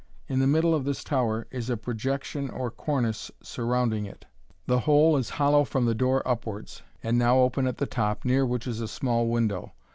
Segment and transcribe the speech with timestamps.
[0.27, 4.25] In the middle of this tower is a projection or cornice surrounding it:
[4.65, 8.43] the whole is hollow from the door upwards, and now open at the top, near
[8.43, 9.73] which is a small window.